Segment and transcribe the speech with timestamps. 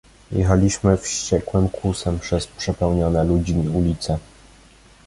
[0.31, 4.17] "Jechaliśmy wściekłym kłusem przez przepełnione ludźmi ulice."